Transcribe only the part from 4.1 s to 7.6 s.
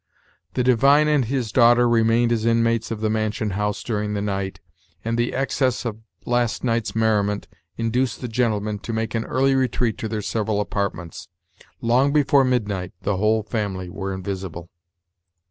the night, and the excess of last night's merriment